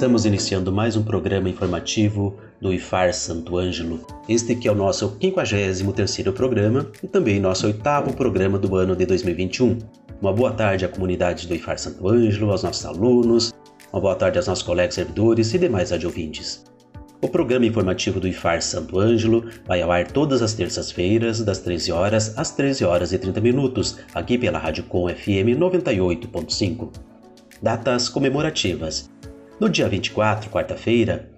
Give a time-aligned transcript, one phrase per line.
[0.00, 4.00] Estamos iniciando mais um programa informativo do IFAR Santo Ângelo.
[4.26, 9.04] Este que é o nosso 53º programa e também nosso oitavo programa do ano de
[9.04, 9.76] 2021.
[10.18, 13.52] Uma boa tarde à comunidade do IFAR Santo Ângelo, aos nossos alunos,
[13.92, 16.64] uma boa tarde aos nossos colegas servidores e demais adjuvintes.
[17.20, 21.92] O programa informativo do IFAR Santo Ângelo vai ao ar todas as terças-feiras, das 13
[21.92, 26.88] horas às 13 horas e 30 minutos, aqui pela Rádio Com FM 98.5.
[27.62, 29.10] Datas comemorativas.
[29.60, 31.28] No dia 24, quarta-feira,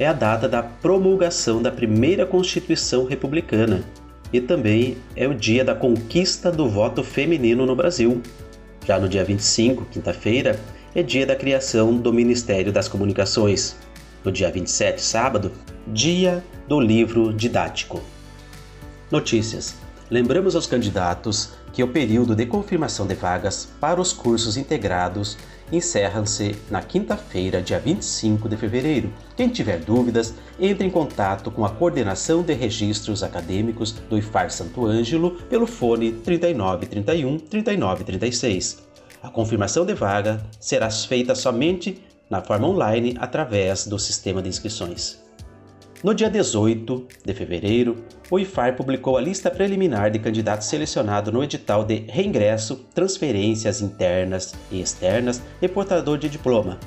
[0.00, 3.84] é a data da promulgação da primeira Constituição Republicana
[4.32, 8.22] e também é o dia da conquista do voto feminino no Brasil.
[8.86, 10.58] Já no dia 25, quinta-feira,
[10.94, 13.76] é dia da criação do Ministério das Comunicações.
[14.24, 15.52] No dia 27, sábado,
[15.86, 18.02] dia do livro didático.
[19.10, 19.74] Notícias.
[20.10, 25.36] Lembramos aos candidatos que o período de confirmação de vagas para os cursos integrados
[25.70, 29.12] encerram-se na quinta-feira, dia 25 de fevereiro.
[29.36, 34.86] Quem tiver dúvidas, entre em contato com a Coordenação de Registros Acadêmicos do IFAR Santo
[34.86, 38.78] Ângelo pelo fone 3931 3936.
[39.22, 45.25] A confirmação de vaga será feita somente na forma online através do sistema de inscrições.
[46.06, 51.42] No dia 18 de fevereiro, o IFAR publicou a lista preliminar de candidatos selecionados no
[51.42, 56.78] edital de reingresso, transferências internas e externas e portador de diploma.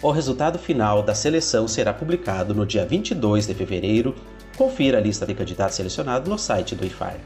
[0.00, 4.14] O resultado final da seleção será publicado no dia 22 de fevereiro.
[4.56, 7.18] Confira a lista de candidatos selecionados no site do IFAR.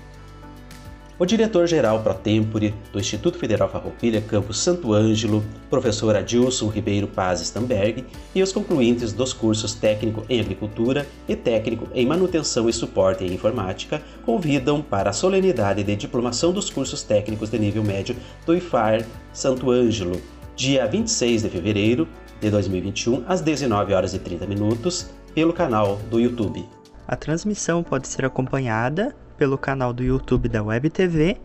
[1.21, 7.41] O diretor-geral pro tempore do Instituto Federal Farroupilha Campus Santo Ângelo, professor Adilson Ribeiro Paz
[7.41, 13.25] Stamberg, e os concluintes dos cursos técnico em agricultura e técnico em manutenção e suporte
[13.25, 18.15] em informática convidam para a solenidade de diplomação dos cursos técnicos de nível médio
[18.47, 20.23] do IFAR Santo Ângelo,
[20.55, 22.07] dia 26 de fevereiro
[22.41, 26.65] de 2021, às 19 horas e 30 minutos, pelo canal do YouTube.
[27.09, 31.39] A transmissão pode ser acompanhada pelo canal do YouTube da Web TV,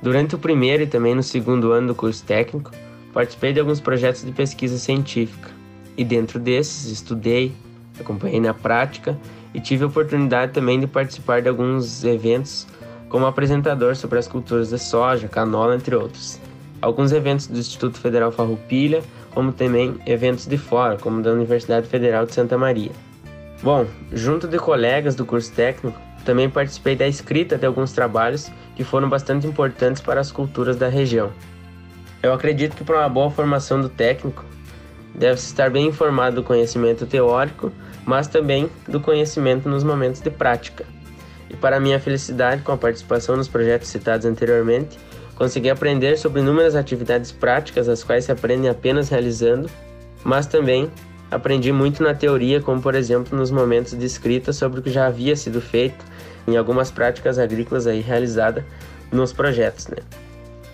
[0.00, 2.70] Durante o primeiro e também no segundo ano do curso técnico,
[3.12, 5.50] participei de alguns projetos de pesquisa científica
[5.94, 7.52] e dentro desses estudei,
[8.00, 9.18] acompanhei na prática
[9.52, 12.66] e tive a oportunidade também de participar de alguns eventos
[13.10, 16.40] como apresentador sobre as culturas de soja, canola, entre outros
[16.82, 22.26] alguns eventos do Instituto Federal Farroupilha, como também eventos de fora, como da Universidade Federal
[22.26, 22.90] de Santa Maria.
[23.62, 28.84] Bom, junto de colegas do curso técnico, também participei da escrita de alguns trabalhos que
[28.84, 31.30] foram bastante importantes para as culturas da região.
[32.22, 34.44] Eu acredito que para uma boa formação do técnico,
[35.14, 37.72] deve-se estar bem informado do conhecimento teórico,
[38.04, 40.84] mas também do conhecimento nos momentos de prática.
[41.48, 44.98] E para minha felicidade, com a participação nos projetos citados anteriormente,
[45.36, 49.68] consegui aprender sobre inúmeras atividades práticas, as quais se aprendem apenas realizando,
[50.24, 50.90] mas também
[51.30, 55.06] aprendi muito na teoria, como por exemplo nos momentos de escrita sobre o que já
[55.06, 56.04] havia sido feito
[56.46, 58.64] em algumas práticas agrícolas aí realizadas
[59.10, 59.88] nos projetos.
[59.88, 59.96] Né?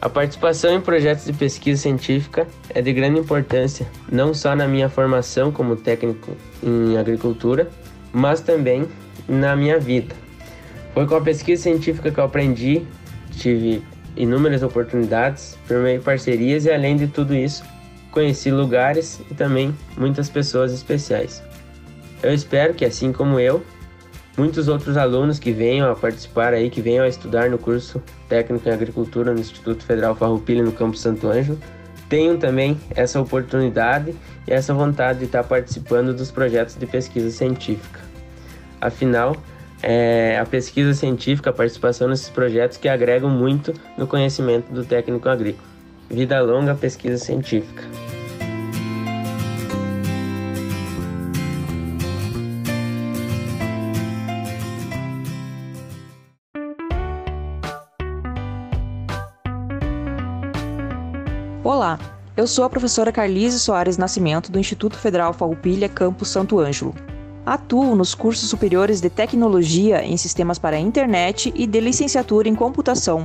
[0.00, 4.88] A participação em projetos de pesquisa científica é de grande importância, não só na minha
[4.88, 7.68] formação como técnico em agricultura,
[8.12, 8.88] mas também
[9.28, 10.14] na minha vida.
[10.94, 12.86] Foi com a pesquisa científica que eu aprendi,
[13.32, 13.82] tive
[14.16, 17.62] inúmeras oportunidades, formei parcerias e além de tudo isso,
[18.10, 21.42] conheci lugares e também muitas pessoas especiais.
[22.22, 23.62] Eu espero que, assim como eu,
[24.36, 28.68] muitos outros alunos que venham a participar aí, que venham a estudar no curso técnico
[28.68, 31.58] em agricultura no Instituto Federal Farroupilha no Campo Santo Ângelo,
[32.08, 34.14] tenham também essa oportunidade
[34.46, 38.00] e essa vontade de estar participando dos projetos de pesquisa científica.
[38.80, 39.36] Afinal,
[39.82, 45.28] é a pesquisa científica, a participação nesses projetos que agregam muito no conhecimento do técnico
[45.28, 45.68] agrícola.
[46.10, 47.84] Vida longa pesquisa científica.
[61.62, 61.98] Olá,
[62.34, 66.94] eu sou a professora Carlise Soares Nascimento do Instituto Federal Farroupilha Campus Santo Ângelo.
[67.50, 72.54] Atuo nos cursos superiores de Tecnologia em Sistemas para a Internet e de Licenciatura em
[72.54, 73.24] Computação,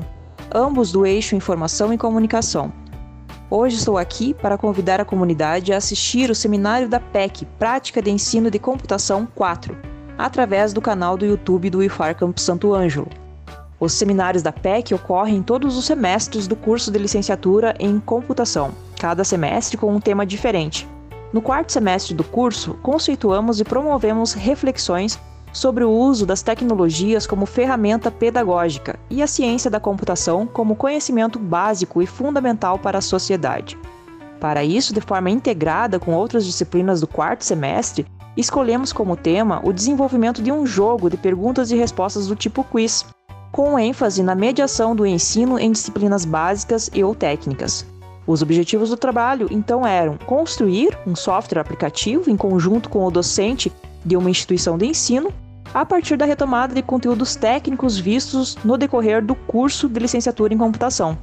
[0.56, 2.72] ambos do eixo Informação e Comunicação.
[3.50, 8.12] Hoje estou aqui para convidar a comunidade a assistir o seminário da PEC, Prática de
[8.12, 9.78] Ensino de Computação 4,
[10.18, 13.10] através do canal do YouTube do IFAR Campus Santo Ângelo.
[13.78, 19.26] Os seminários da PEC ocorrem todos os semestres do curso de licenciatura em computação, cada
[19.26, 20.88] semestre com um tema diferente.
[21.34, 25.20] No quarto semestre do curso, conceituamos e promovemos reflexões
[25.52, 31.40] sobre o uso das tecnologias como ferramenta pedagógica e a ciência da computação como conhecimento
[31.40, 33.76] básico e fundamental para a sociedade.
[34.40, 38.06] Para isso, de forma integrada com outras disciplinas do quarto semestre,
[38.38, 43.06] escolhemos como tema o desenvolvimento de um jogo de perguntas e respostas do tipo quiz,
[43.52, 47.92] com ênfase na mediação do ensino em disciplinas básicas e ou técnicas.
[48.26, 53.72] Os objetivos do trabalho, então, eram construir um software aplicativo em conjunto com o docente
[54.06, 55.32] de uma instituição de ensino
[55.74, 60.58] a partir da retomada de conteúdos técnicos vistos no decorrer do curso de licenciatura em
[60.58, 61.18] computação,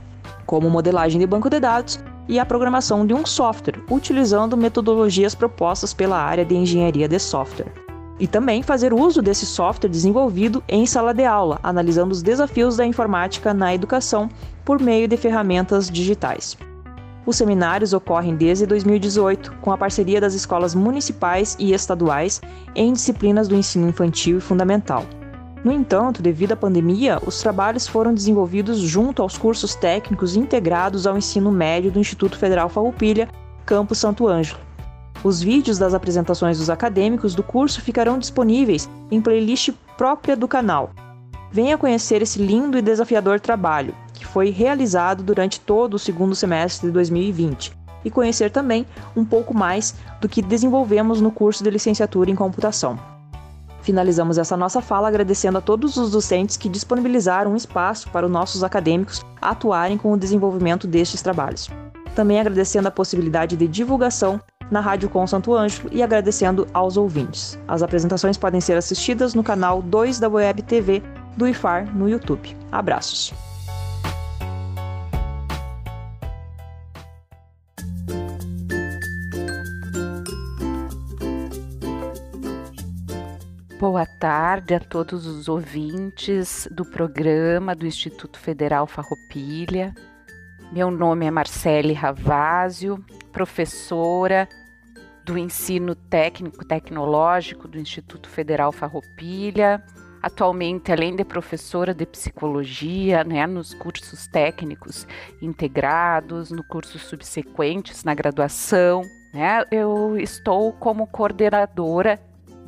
[0.44, 5.94] como modelagem de banco de dados e a programação de um software, utilizando metodologias propostas
[5.94, 7.72] pela área de engenharia de software.
[8.18, 12.84] E também fazer uso desse software desenvolvido em sala de aula, analisando os desafios da
[12.84, 14.28] informática na educação
[14.64, 16.56] por meio de ferramentas digitais.
[17.26, 22.40] Os seminários ocorrem desde 2018, com a parceria das escolas municipais e estaduais
[22.74, 25.04] em disciplinas do ensino infantil e fundamental.
[25.62, 31.18] No entanto, devido à pandemia, os trabalhos foram desenvolvidos junto aos cursos técnicos integrados ao
[31.18, 33.28] ensino médio do Instituto Federal Farroupilha,
[33.66, 34.58] Campo Santo Ângelo.
[35.22, 40.90] Os vídeos das apresentações dos acadêmicos do curso ficarão disponíveis em playlist própria do canal.
[41.52, 46.88] Venha conhecer esse lindo e desafiador trabalho, que foi realizado durante todo o segundo semestre
[46.88, 47.72] de 2020,
[48.04, 52.98] e conhecer também um pouco mais do que desenvolvemos no curso de licenciatura em computação.
[53.80, 58.32] Finalizamos essa nossa fala agradecendo a todos os docentes que disponibilizaram um espaço para os
[58.32, 61.70] nossos acadêmicos atuarem com o desenvolvimento destes trabalhos.
[62.14, 64.38] Também agradecendo a possibilidade de divulgação
[64.70, 67.58] na Rádio Com Santo Ângelo e agradecendo aos ouvintes.
[67.66, 71.02] As apresentações podem ser assistidas no canal 2 da Web TV
[71.38, 72.54] do IFAR no YouTube.
[72.70, 73.49] Abraços!
[83.80, 89.94] Boa tarde a todos os ouvintes do programa do Instituto Federal Farroupilha.
[90.70, 94.46] Meu nome é Marcele Ravásio, professora
[95.24, 99.82] do ensino técnico tecnológico do Instituto Federal Farroupilha.
[100.22, 105.06] Atualmente, além de professora de psicologia, né, nos cursos técnicos
[105.40, 109.00] integrados, no cursos subsequentes na graduação,
[109.32, 112.20] né, eu estou como coordenadora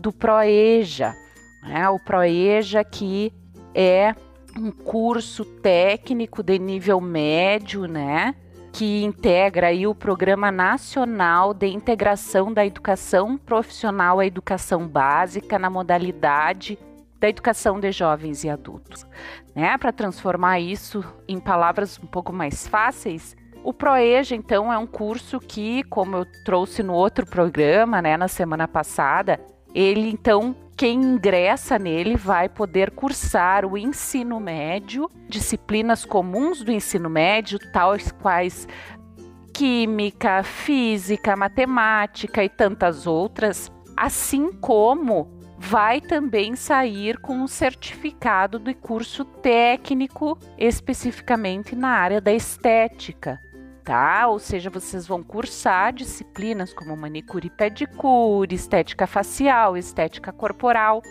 [0.02, 1.14] do PROEJA.
[1.62, 1.88] Né?
[1.88, 3.32] O PROEJA que
[3.74, 4.14] é
[4.58, 8.34] um curso técnico de nível médio, né?
[8.72, 15.70] Que integra aí o Programa Nacional de Integração da Educação Profissional à Educação Básica na
[15.70, 16.78] modalidade
[17.20, 19.06] da educação de jovens e adultos.
[19.54, 19.78] Né?
[19.78, 25.38] Para transformar isso em palavras um pouco mais fáceis, O Proeja, então, é um curso
[25.38, 29.38] que, como eu trouxe no outro programa, né, na semana passada,
[29.74, 37.08] ele então quem ingressa nele vai poder cursar o ensino médio, disciplinas comuns do ensino
[37.08, 38.66] médio, tais quais
[39.52, 48.74] química, física, matemática e tantas outras, assim como vai também sair com um certificado do
[48.74, 53.38] curso técnico, especificamente na área da estética,
[53.84, 54.26] tá?
[54.28, 61.02] Ou seja, vocês vão cursar disciplinas como manicure e pedicure, estética facial, estética corporal,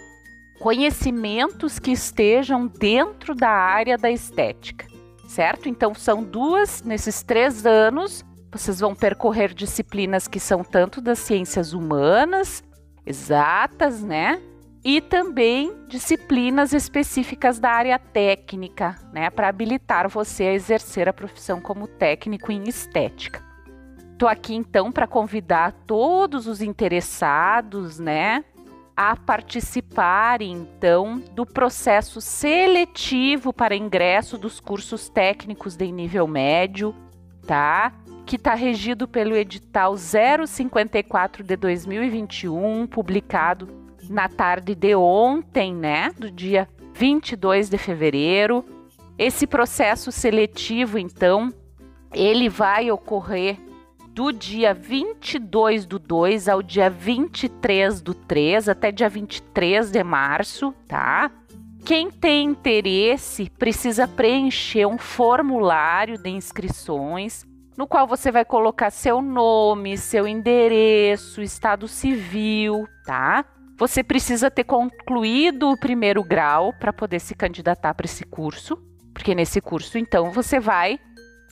[0.60, 4.86] conhecimentos que estejam dentro da área da estética,
[5.28, 5.68] certo?
[5.68, 8.26] Então são duas nesses três anos.
[8.52, 12.64] Vocês vão percorrer disciplinas que são tanto das ciências humanas
[13.06, 14.42] exatas, né?
[14.84, 21.62] E também disciplinas específicas da área técnica, né, para habilitar você a exercer a profissão
[21.62, 23.44] como técnico em estética.
[24.12, 28.44] Estou aqui então para convidar todos os interessados, né,
[28.98, 36.96] a participarem então do processo seletivo para ingresso dos cursos técnicos de nível médio,
[37.46, 37.94] tá?
[38.26, 43.81] que está regido pelo edital 054 de 2021, publicado
[44.12, 48.64] na tarde de ontem, né, do dia 22 de fevereiro.
[49.18, 51.54] Esse processo seletivo, então,
[52.14, 53.58] ele vai ocorrer
[54.10, 60.74] do dia 22 do 2 ao dia 23 do 3, até dia 23 de março,
[60.88, 61.32] tá?
[61.86, 67.46] Quem tem interesse precisa preencher um formulário de inscrições
[67.78, 73.46] no qual você vai colocar seu nome, seu endereço, estado civil, tá?
[73.82, 78.78] Você precisa ter concluído o primeiro grau para poder se candidatar para esse curso,
[79.12, 81.00] porque nesse curso então você vai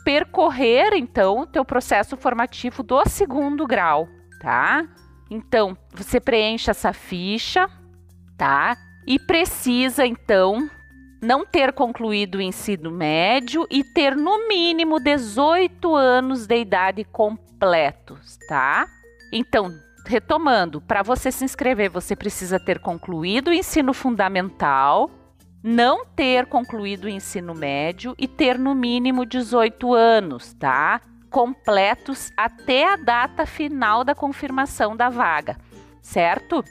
[0.05, 4.07] percorrer então o teu processo formativo do segundo grau,
[4.39, 4.87] tá?
[5.27, 7.67] Então, você preenche essa ficha,
[8.37, 8.77] tá?
[9.07, 10.69] E precisa então
[11.23, 18.37] não ter concluído o ensino médio e ter no mínimo 18 anos de idade completos,
[18.47, 18.87] tá?
[19.33, 25.07] Então, retomando, para você se inscrever, você precisa ter concluído o ensino fundamental,
[25.61, 30.99] não ter concluído o ensino médio e ter no mínimo 18 anos, tá?
[31.29, 35.57] Completos até a data final da confirmação da vaga,
[36.01, 36.65] certo?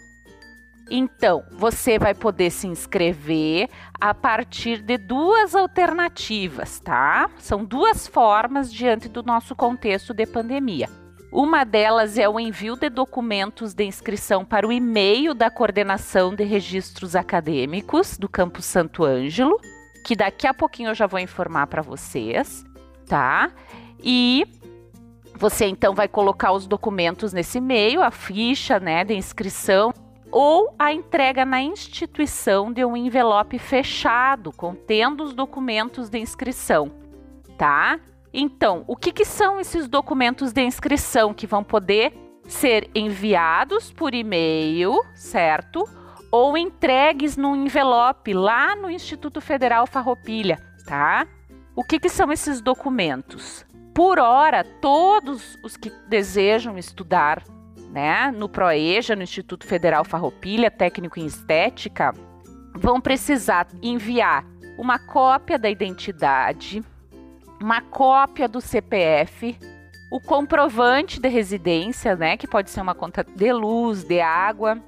[0.91, 3.69] Então, você vai poder se inscrever
[4.01, 7.31] a partir de duas alternativas, tá?
[7.39, 10.89] São duas formas diante do nosso contexto de pandemia.
[11.31, 16.43] Uma delas é o envio de documentos de inscrição para o e-mail da Coordenação de
[16.43, 19.61] Registros Acadêmicos do Campus Santo Ângelo,
[20.05, 22.65] que daqui a pouquinho eu já vou informar para vocês,
[23.07, 23.51] tá?
[24.03, 24.47] E
[25.35, 29.93] você então vai colocar os documentos nesse e-mail, a ficha, né, de inscrição
[30.33, 36.91] ou a entrega na instituição de um envelope fechado contendo os documentos de inscrição,
[37.59, 38.01] tá?
[38.33, 42.13] Então, o que, que são esses documentos de inscrição que vão poder
[42.47, 45.85] ser enviados por e-mail, certo?
[46.31, 51.27] Ou entregues num envelope lá no Instituto Federal Farroupilha, tá?
[51.75, 53.65] O que, que são esses documentos?
[53.95, 57.43] Por hora, todos os que desejam estudar
[57.91, 62.13] né, no PROEJA, no Instituto Federal Farroupilha, técnico em estética,
[62.75, 64.45] vão precisar enviar
[64.79, 66.83] uma cópia da identidade,
[67.61, 69.59] uma cópia do CPF,
[70.11, 74.83] o comprovante de residência, né, que pode ser uma conta de luz, de água,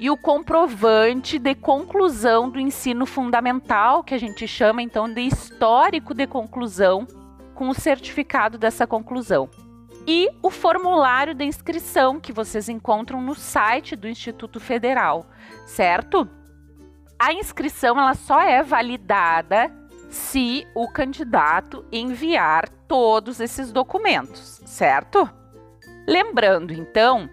[0.00, 6.14] e o comprovante de conclusão do ensino fundamental, que a gente chama então de histórico
[6.14, 7.06] de conclusão,
[7.54, 9.48] com o certificado dessa conclusão
[10.06, 15.26] e o formulário de inscrição que vocês encontram no site do Instituto Federal,
[15.66, 16.28] certo?
[17.18, 19.70] A inscrição ela só é validada
[20.12, 25.28] se o candidato enviar todos esses documentos, certo?
[26.06, 27.30] Lembrando então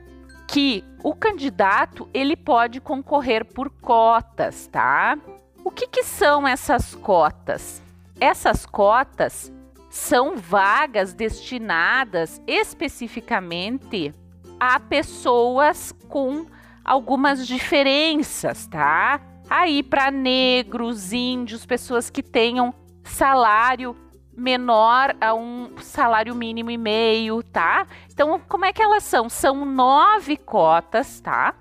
[0.48, 5.18] que o candidato ele pode concorrer por cotas, tá?
[5.64, 7.84] O que, que são essas cotas?
[8.18, 9.52] Essas cotas
[9.90, 14.14] são vagas destinadas especificamente
[14.58, 16.46] a pessoas com
[16.86, 19.20] algumas diferenças, tá?
[19.50, 23.96] Aí para negros, índios, pessoas que tenham salário
[24.32, 27.88] menor a um salário mínimo e meio, tá?
[28.12, 29.28] Então, como é que elas são?
[29.28, 31.56] São nove cotas, tá?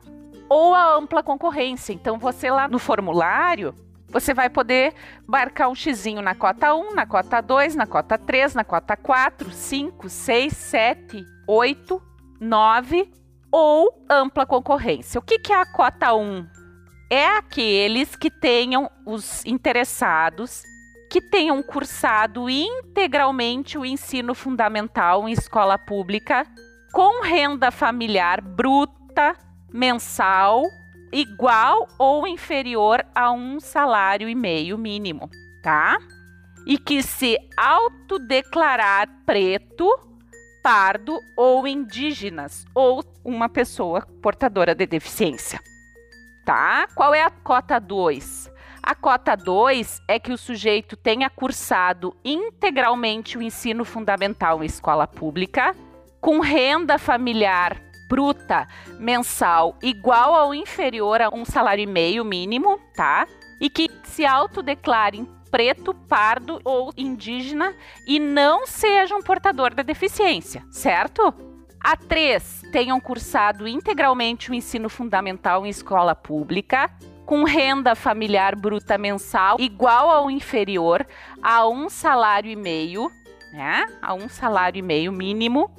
[0.48, 1.92] Ou a ampla concorrência.
[1.92, 3.74] Então, você lá no formulário
[4.10, 4.94] você vai poder
[5.26, 9.50] marcar um xizinho na cota 1, na cota 2, na cota 3, na cota 4,
[9.50, 12.02] 5, 6, 7, 8,
[12.40, 13.12] 9
[13.52, 15.18] ou ampla concorrência.
[15.18, 16.57] O que, que é a cota 1?
[17.10, 20.62] É aqueles que tenham os interessados
[21.10, 26.46] que tenham cursado integralmente o ensino fundamental em escola pública
[26.92, 29.34] com renda familiar bruta
[29.72, 30.64] mensal
[31.10, 35.30] igual ou inferior a um salário e meio mínimo,
[35.62, 35.98] tá?
[36.66, 39.88] E que se autodeclarar preto,
[40.62, 45.58] pardo ou indígenas ou uma pessoa portadora de deficiência.
[46.48, 46.88] Tá?
[46.94, 48.50] Qual é a cota 2?
[48.82, 55.06] A cota 2 é que o sujeito tenha cursado integralmente o ensino fundamental em escola
[55.06, 55.76] pública,
[56.22, 57.78] com renda familiar
[58.08, 58.66] bruta
[58.98, 63.26] mensal igual ou inferior a um salário e meio mínimo, tá?
[63.60, 67.74] E que se autodeclarem preto, pardo ou indígena
[68.06, 71.57] e não sejam portador da deficiência, certo?
[71.82, 76.90] A 3 tenham cursado integralmente o ensino fundamental em escola pública,
[77.24, 81.06] com renda familiar bruta mensal igual ou inferior
[81.42, 83.10] a um salário e meio,
[83.52, 83.86] né?
[84.00, 85.70] A um salário e meio mínimo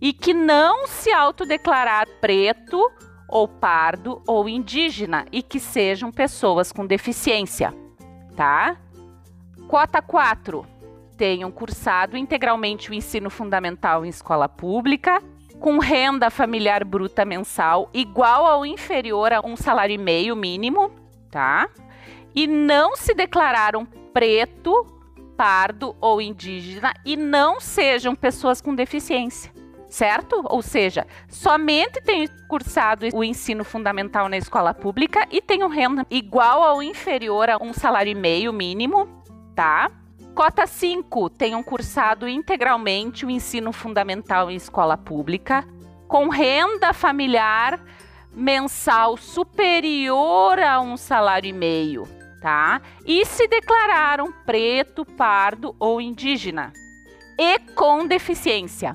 [0.00, 2.78] e que não se autodeclarar preto
[3.28, 7.74] ou pardo ou indígena e que sejam pessoas com deficiência,
[8.36, 8.76] tá?
[9.66, 10.64] Cota 4.
[11.16, 15.22] Tenham cursado integralmente o ensino fundamental em escola pública,
[15.60, 20.90] com renda familiar bruta mensal igual ou inferior a um salário e meio mínimo,
[21.30, 21.68] tá?
[22.34, 24.86] E não se declararam preto,
[25.36, 29.52] pardo ou indígena e não sejam pessoas com deficiência
[29.88, 30.42] certo?
[30.44, 36.06] Ou seja, somente tem cursado o ensino fundamental na escola pública e tem um renda
[36.10, 39.08] igual ou inferior a um salário e meio mínimo,
[39.54, 39.90] tá?
[40.38, 45.66] Cota 5 tenham cursado integralmente o ensino fundamental em escola pública,
[46.06, 47.84] com renda familiar
[48.32, 52.04] mensal superior a um salário e meio,
[52.40, 52.80] tá?
[53.04, 56.72] E se declararam preto, pardo ou indígena
[57.36, 58.94] e com deficiência.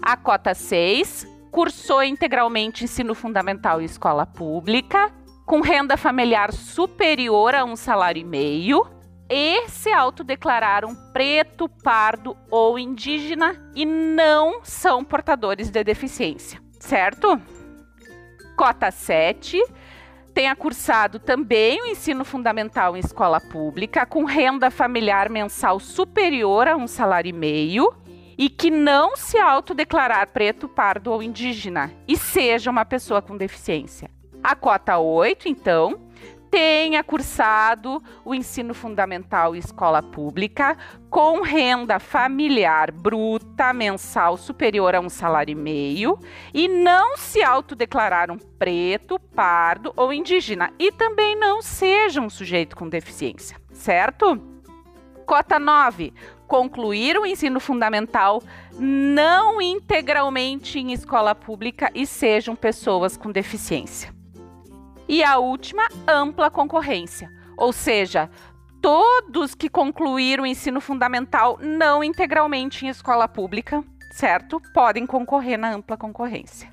[0.00, 5.12] A cota 6 cursou integralmente ensino fundamental e escola pública,
[5.44, 8.86] com renda familiar superior a um salário e meio,
[9.30, 17.40] e se autodeclararam preto, pardo ou indígena e não são portadores de deficiência, certo?
[18.56, 19.62] Cota 7
[20.38, 26.76] tenha cursado também o ensino fundamental em escola pública, com renda familiar mensal superior a
[26.76, 27.92] um salário e meio
[28.38, 34.08] e que não se autodeclarar preto, pardo ou indígena e seja uma pessoa com deficiência.
[34.40, 36.07] A cota 8, então,
[36.50, 40.76] tenha cursado o ensino fundamental e escola pública
[41.10, 46.18] com renda familiar bruta mensal superior a um salário e meio
[46.52, 52.88] e não se autodeclararam preto, pardo ou indígena e também não sejam um sujeito com
[52.88, 54.40] deficiência, certo?
[55.26, 56.12] Cota 9
[56.46, 64.17] concluir o ensino fundamental não integralmente em escola pública e sejam pessoas com deficiência.
[65.08, 68.30] E a última, ampla concorrência, ou seja,
[68.82, 74.60] todos que concluíram o ensino fundamental não integralmente em escola pública, certo?
[74.74, 76.70] Podem concorrer na ampla concorrência.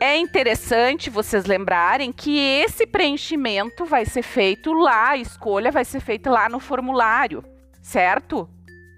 [0.00, 6.00] É interessante vocês lembrarem que esse preenchimento vai ser feito lá, a escolha vai ser
[6.00, 7.44] feita lá no formulário
[7.82, 8.48] certo?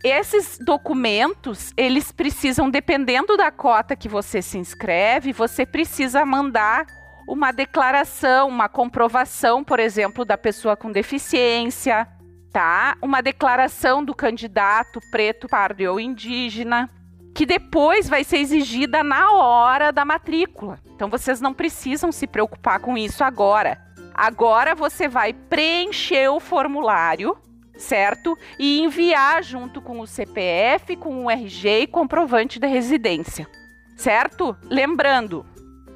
[0.04, 6.87] Esses documentos, eles precisam, dependendo da cota que você se inscreve, você precisa mandar
[7.26, 12.06] uma declaração, uma comprovação, por exemplo, da pessoa com deficiência,
[12.52, 12.96] tá?
[13.02, 16.90] Uma declaração do candidato preto, pardo ou indígena,
[17.34, 20.78] que depois vai ser exigida na hora da matrícula.
[20.94, 23.80] Então vocês não precisam se preocupar com isso agora.
[24.14, 27.37] Agora você vai preencher o formulário
[27.76, 28.38] certo?
[28.58, 33.48] E enviar junto com o CPF, com o RG e comprovante de residência,
[33.96, 34.56] certo?
[34.70, 35.44] Lembrando,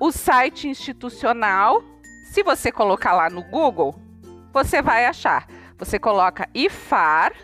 [0.00, 1.82] O site institucional,
[2.32, 3.94] se você colocar lá no Google,
[4.54, 5.46] você vai achar.
[5.76, 7.34] Você coloca IFAR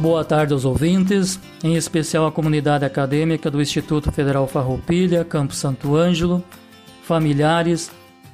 [0.03, 5.95] Boa tarde aos ouvintes, em especial à comunidade acadêmica do Instituto Federal Farroupilha, Campo Santo
[5.95, 6.43] Ângelo,
[7.05, 7.88] familiares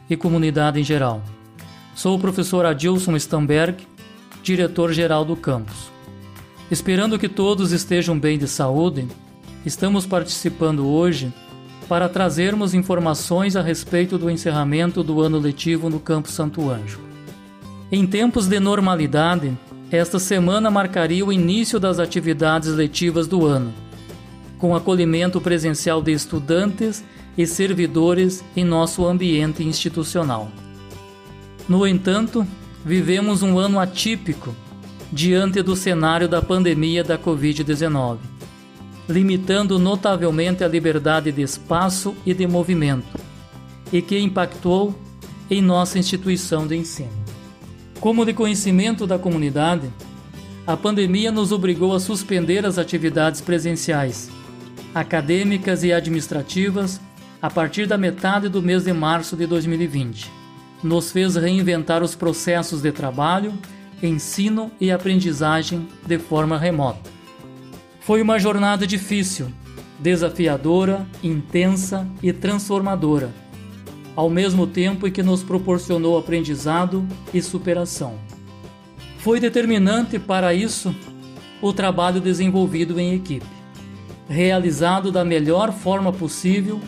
[0.09, 1.23] e comunidade em geral.
[1.95, 3.87] Sou o professor Adilson Stamberg,
[4.43, 5.91] diretor-geral do campus.
[6.71, 9.07] Esperando que todos estejam bem de saúde,
[9.67, 11.31] estamos participando hoje
[11.87, 17.05] para trazermos informações a respeito do encerramento do ano letivo no Campo Santo Ângelo.
[17.93, 19.55] Em tempos de normalidade,
[19.91, 23.73] esta semana marcaria o início das atividades letivas do ano,
[24.59, 27.03] com acolhimento presencial de estudantes
[27.39, 30.51] e servidores em nosso ambiente institucional.
[31.67, 32.47] No entanto,
[32.85, 34.55] vivemos um ano atípico
[35.11, 38.19] diante do cenário da pandemia da Covid-19,
[39.09, 43.19] limitando notavelmente a liberdade de espaço e de movimento,
[43.91, 44.95] e que impactou
[45.51, 47.28] em nossa instituição de ensino.
[48.01, 49.91] Como de conhecimento da comunidade,
[50.65, 54.31] a pandemia nos obrigou a suspender as atividades presenciais,
[54.95, 57.01] acadêmicas e administrativas
[57.43, 60.31] a partir da metade do mês de março de 2020.
[60.81, 63.53] Nos fez reinventar os processos de trabalho,
[64.01, 67.11] ensino e aprendizagem de forma remota.
[67.99, 69.49] Foi uma jornada difícil,
[69.99, 73.48] desafiadora, intensa e transformadora
[74.19, 78.17] ao mesmo tempo em que nos proporcionou aprendizado e superação.
[79.19, 80.93] Foi determinante para isso
[81.63, 83.47] o trabalho desenvolvido em equipe,
[84.29, 86.81] realizado da melhor forma possível,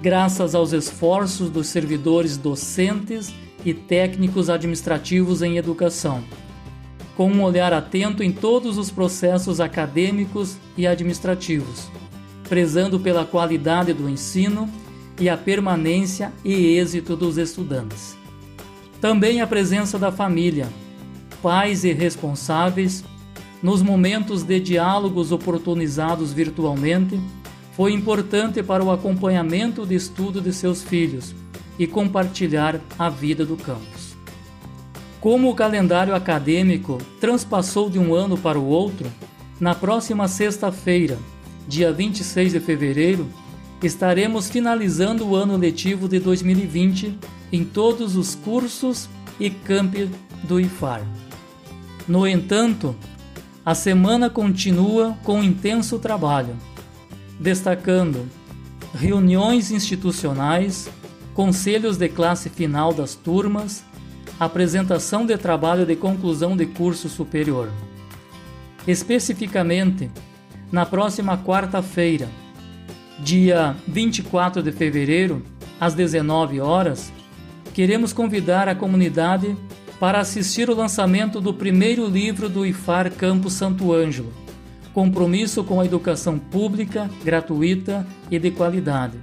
[0.00, 6.22] graças aos esforços dos servidores docentes e técnicos administrativos em educação,
[7.16, 11.88] com um olhar atento em todos os processos acadêmicos e administrativos,
[12.48, 14.70] prezando pela qualidade do ensino
[15.18, 18.16] e a permanência e êxito dos estudantes.
[19.00, 20.68] Também a presença da família,
[21.42, 23.04] pais e responsáveis,
[23.62, 27.18] nos momentos de diálogos oportunizados virtualmente,
[27.72, 31.34] foi importante para o acompanhamento de estudo de seus filhos
[31.78, 34.16] e compartilhar a vida do campus.
[35.20, 39.10] Como o calendário acadêmico transpassou de um ano para o outro,
[39.58, 41.18] na próxima sexta-feira,
[41.66, 43.26] dia 26 de fevereiro,
[43.82, 47.18] estaremos finalizando o ano letivo de 2020
[47.52, 49.08] em todos os cursos
[49.38, 50.10] e campi
[50.44, 51.02] do IFAR.
[52.08, 52.96] No entanto,
[53.64, 56.56] a semana continua com intenso trabalho,
[57.38, 58.26] destacando
[58.94, 60.88] reuniões institucionais,
[61.34, 63.84] conselhos de classe final das turmas,
[64.38, 67.70] apresentação de trabalho de conclusão de curso superior.
[68.86, 70.10] Especificamente,
[70.70, 72.28] na próxima quarta-feira,
[73.18, 75.42] dia 24 de fevereiro,
[75.80, 77.12] às 19 horas,
[77.72, 79.56] queremos convidar a comunidade
[79.98, 84.32] para assistir o lançamento do primeiro livro do IFAR Campo Santo Ângelo,
[84.92, 89.18] Compromisso com a Educação Pública, Gratuita e de Qualidade,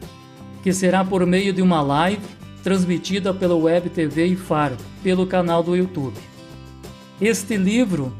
[0.62, 2.22] que será por meio de uma live
[2.64, 6.18] transmitida pela Web TV IFAR, pelo canal do YouTube.
[7.22, 8.14] Este livro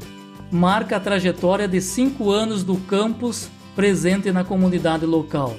[0.50, 5.56] marca a trajetória de cinco anos do campus presente na comunidade local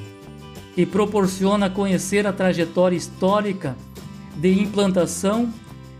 [0.76, 3.76] e proporciona conhecer a trajetória histórica
[4.36, 5.52] de implantação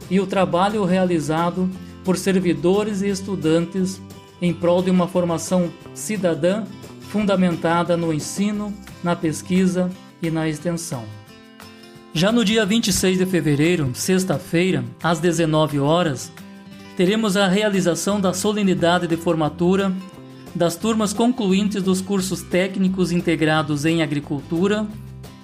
[0.10, 1.70] e o trabalho realizado
[2.04, 4.02] por servidores e estudantes
[4.42, 6.64] em prol de uma formação cidadã
[7.10, 8.74] fundamentada no ensino,
[9.04, 9.90] na pesquisa
[10.22, 11.04] e na extensão.
[12.14, 16.32] Já no dia 26 de fevereiro, sexta-feira, às 19 horas,
[16.96, 19.92] teremos a realização da solenidade de formatura
[20.56, 24.88] das turmas concluintes dos cursos técnicos integrados em agricultura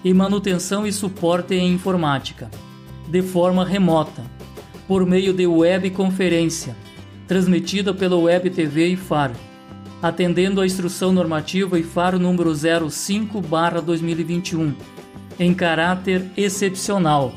[0.03, 2.49] e manutenção e suporte em informática,
[3.09, 4.23] de forma remota,
[4.87, 6.73] por meio de webconferência,
[7.27, 9.33] transmitida pela Web TV IFAR,
[10.01, 14.73] atendendo à instrução normativa IFAR número 05/2021,
[15.37, 17.35] em caráter excepcional,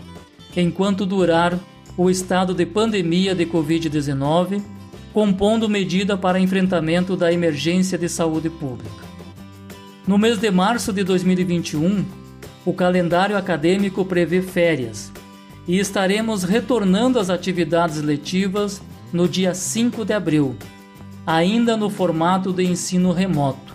[0.57, 1.59] enquanto durar
[1.97, 4.63] o estado de pandemia de COVID-19
[5.15, 9.05] compondo medida para enfrentamento da emergência de saúde pública.
[10.09, 12.05] No mês de março de 2021,
[12.67, 15.13] o calendário acadêmico prevê férias
[15.69, 20.57] e estaremos retornando às atividades letivas no dia 5 de abril,
[21.25, 23.73] ainda no formato de ensino remoto,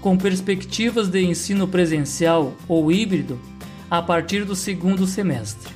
[0.00, 3.38] com perspectivas de ensino presencial ou híbrido
[3.90, 5.70] a partir do segundo semestre.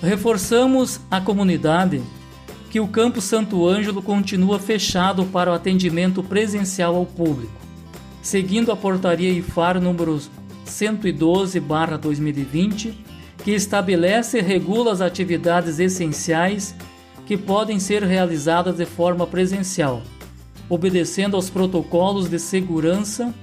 [0.00, 2.00] Reforçamos a comunidade
[2.76, 7.54] que o Campo Santo Ângelo continua fechado para o atendimento presencial ao público,
[8.20, 10.20] seguindo a portaria IFAR número
[10.66, 12.92] 112/2020,
[13.42, 16.74] que estabelece e regula as atividades essenciais
[17.24, 20.02] que podem ser realizadas de forma presencial,
[20.68, 23.34] obedecendo aos protocolos de segurança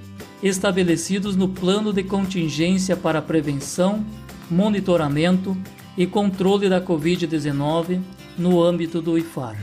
[0.44, 4.06] estabelecidos no plano de contingência para prevenção,
[4.48, 5.56] monitoramento
[5.98, 9.56] e controle da Covid-19 no âmbito do IFAR.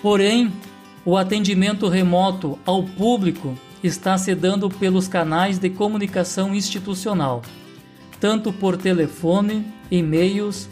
[0.00, 0.52] Porém,
[1.04, 7.42] o atendimento remoto ao público está se dando pelos canais de comunicação institucional,
[8.20, 10.68] tanto por telefone, e-mails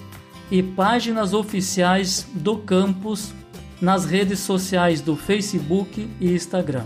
[0.51, 3.33] e páginas oficiais do campus
[3.81, 6.85] nas redes sociais do Facebook e Instagram.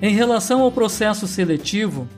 [0.00, 2.08] Em relação ao processo seletivo,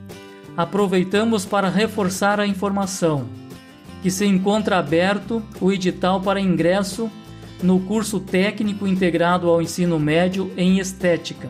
[0.57, 3.27] aproveitamos para reforçar a informação
[4.05, 7.11] que se encontra aberto o edital para ingresso
[7.63, 11.49] no curso técnico integrado ao ensino médio em estética,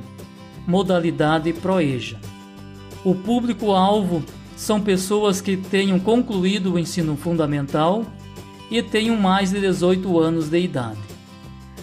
[0.64, 2.16] modalidade Proeja.
[3.04, 4.22] O público-alvo
[4.56, 8.06] são pessoas que tenham concluído o ensino fundamental
[8.70, 11.00] e tenham mais de 18 anos de idade.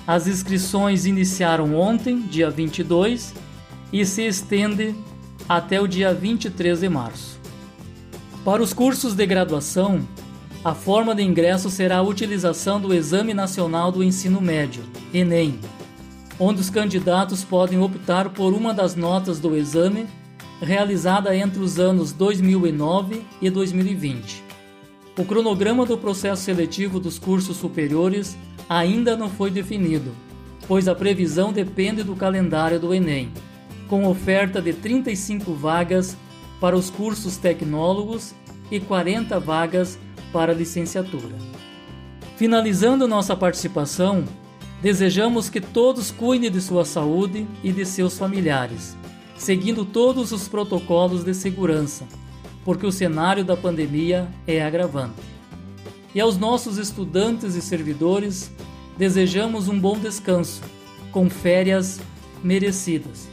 [0.08, 3.34] As inscrições iniciaram ontem, dia 22,
[3.92, 4.96] e se estende
[5.50, 7.38] até o dia 23 de março.
[8.46, 10.08] Para os cursos de graduação,
[10.64, 15.60] a forma de ingresso será a utilização do Exame Nacional do Ensino Médio, ENEM,
[16.40, 20.06] onde os candidatos podem optar por uma das notas do exame
[20.62, 24.44] realizada entre os anos 2009 e 2020.
[25.18, 28.38] O cronograma do processo seletivo dos cursos superiores
[28.70, 30.12] ainda não foi definido,
[30.68, 33.32] pois a previsão depende do calendário do Enem,
[33.88, 36.16] com oferta de 35 vagas
[36.60, 38.36] para os cursos tecnólogos
[38.70, 41.36] e 40 vagas para a licenciatura.
[42.38, 44.24] Finalizando nossa participação,
[44.82, 48.98] desejamos que todos cuidem de sua saúde e de seus familiares,
[49.38, 52.08] seguindo todos os protocolos de segurança,
[52.66, 55.22] porque o cenário da pandemia é agravante.
[56.16, 58.52] E aos nossos estudantes e servidores,
[58.98, 60.62] desejamos um bom descanso,
[61.12, 62.00] com férias
[62.44, 63.30] merecidas,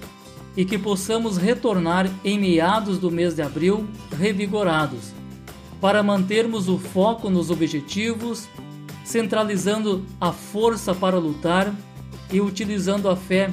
[0.56, 3.86] e que possamos retornar em meados do mês de abril
[4.18, 5.17] revigorados
[5.80, 8.48] para mantermos o foco nos objetivos,
[9.04, 11.74] centralizando a força para lutar
[12.32, 13.50] e utilizando a fé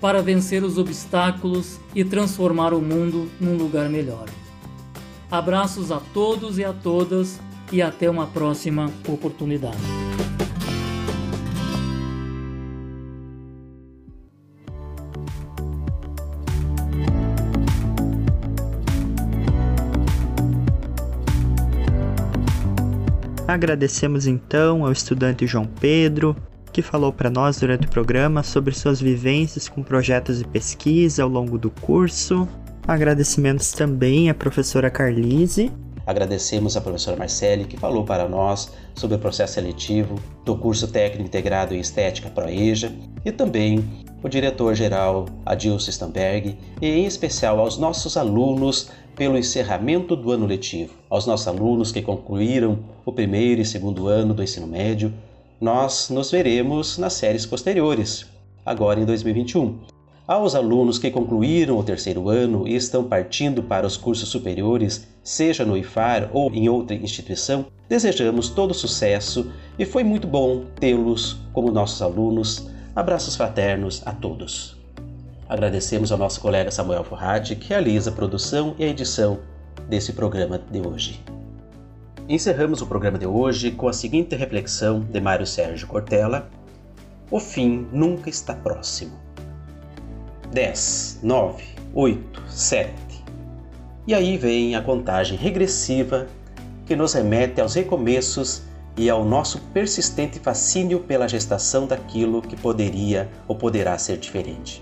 [0.00, 4.28] para vencer os obstáculos e transformar o mundo num lugar melhor.
[5.30, 10.11] Abraços a todos e a todas e até uma próxima oportunidade.
[23.52, 26.34] Agradecemos então ao estudante João Pedro,
[26.72, 31.28] que falou para nós durante o programa sobre suas vivências com projetos de pesquisa ao
[31.28, 32.48] longo do curso.
[32.88, 35.70] Agradecimentos também à professora Carlise.
[36.06, 41.28] Agradecemos à professora Marcele, que falou para nós sobre o processo seletivo do curso técnico
[41.28, 42.90] integrado em Estética ProEja,
[43.22, 43.84] e também
[44.22, 50.94] o diretor-geral Adilson Stamberg, e em especial aos nossos alunos pelo encerramento do ano letivo.
[51.08, 55.12] Aos nossos alunos que concluíram o primeiro e segundo ano do ensino médio,
[55.60, 58.26] nós nos veremos nas séries posteriores,
[58.66, 59.78] agora em 2021.
[60.26, 65.64] Aos alunos que concluíram o terceiro ano e estão partindo para os cursos superiores, seja
[65.64, 71.70] no IFAR ou em outra instituição, desejamos todo sucesso e foi muito bom tê-los como
[71.70, 72.68] nossos alunos.
[72.94, 74.81] Abraços fraternos a todos.
[75.52, 79.40] Agradecemos ao nosso colega Samuel Forrati, que realiza a produção e a edição
[79.86, 81.22] desse programa de hoje.
[82.26, 86.48] Encerramos o programa de hoje com a seguinte reflexão de Mário Sérgio Cortella:
[87.30, 89.12] O fim nunca está próximo.
[90.54, 91.62] 10, 9,
[91.92, 92.90] 8, 7.
[94.06, 96.28] E aí vem a contagem regressiva
[96.86, 98.62] que nos remete aos recomeços
[98.96, 104.80] e ao nosso persistente fascínio pela gestação daquilo que poderia ou poderá ser diferente.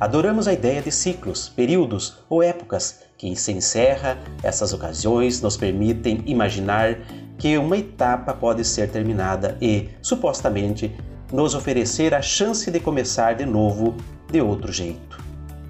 [0.00, 6.20] Adoramos a ideia de ciclos, períodos ou épocas que se encerra, essas ocasiões nos permitem
[6.26, 6.98] imaginar
[7.38, 10.94] que uma etapa pode ser terminada e, supostamente,
[11.32, 13.94] nos oferecer a chance de começar de novo
[14.30, 15.18] de outro jeito,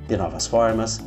[0.08, 1.00] de novas formas,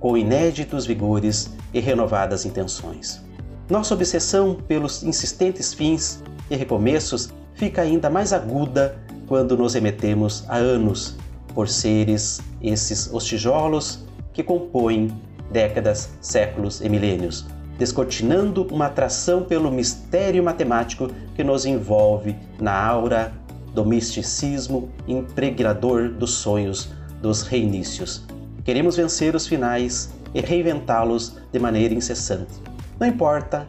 [0.00, 3.22] com inéditos vigores e renovadas intenções.
[3.70, 10.56] Nossa obsessão pelos insistentes fins e recomeços fica ainda mais aguda quando nos remetemos a
[10.56, 11.16] anos
[11.54, 15.10] por seres esses os tijolos que compõem
[15.50, 17.46] décadas, séculos e milênios,
[17.78, 23.32] descortinando uma atração pelo mistério matemático que nos envolve na aura
[23.72, 26.90] do misticismo impregnador dos sonhos
[27.20, 28.24] dos reinícios.
[28.64, 32.52] Queremos vencer os finais e reinventá-los de maneira incessante.
[32.98, 33.66] Não importa,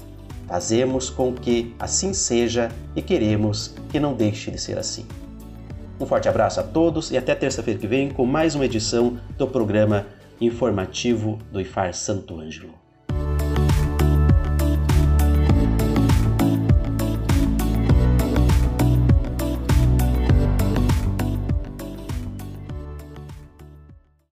[0.47, 5.05] fazemos com que assim seja e queremos que não deixe de ser assim.
[5.99, 9.47] Um forte abraço a todos e até terça-feira que vem com mais uma edição do
[9.47, 10.05] programa
[10.41, 12.84] informativo do IFAR Santo Ângelo.